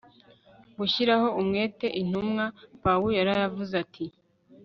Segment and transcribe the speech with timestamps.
[0.77, 2.45] gushyiraho umwete Intumwa
[2.83, 4.05] Pawulo yaravuze ati